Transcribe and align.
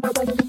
Спасибо. 0.00 0.43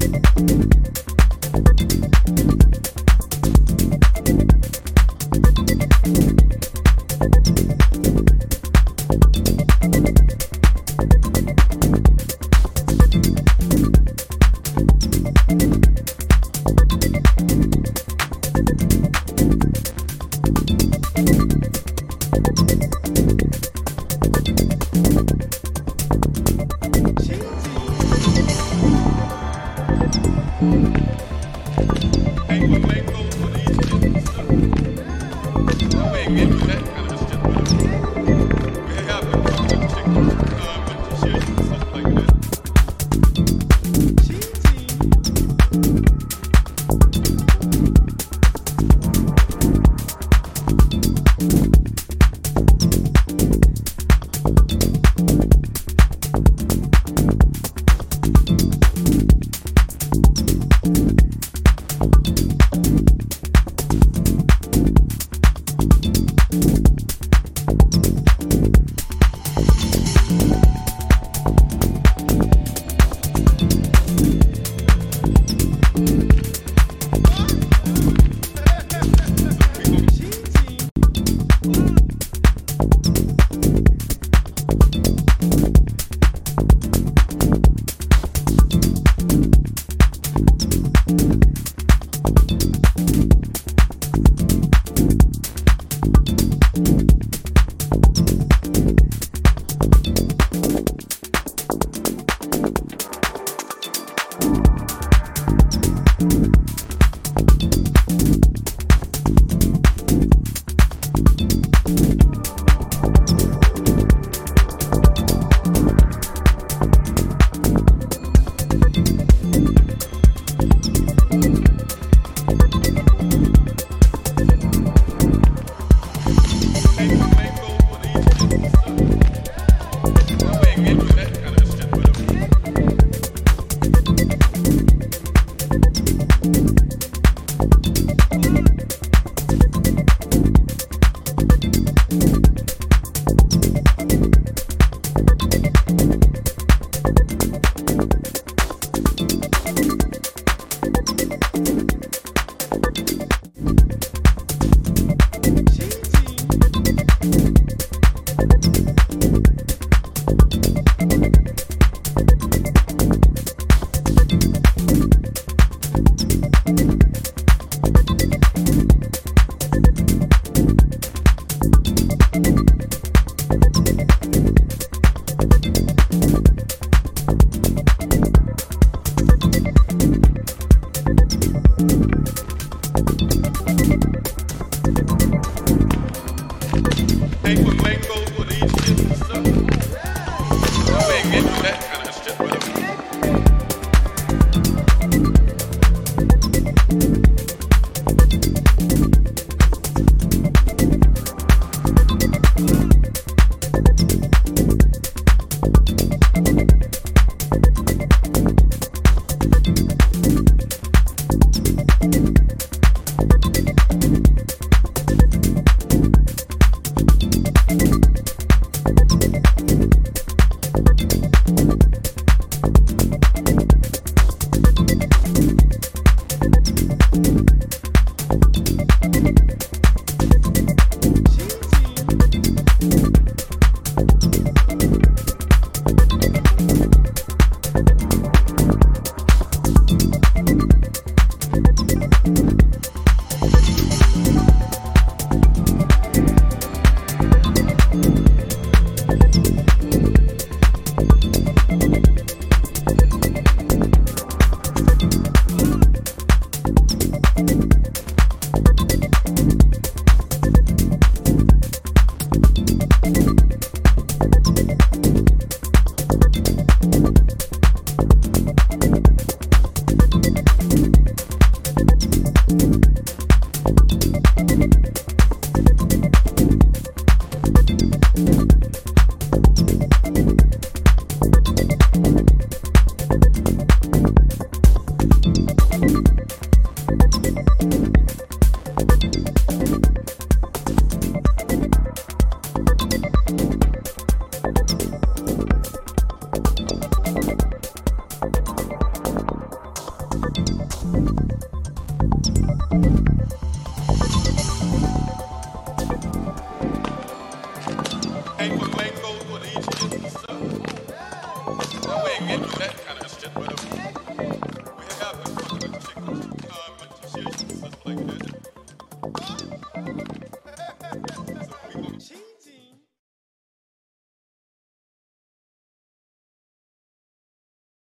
Thank 0.00 1.09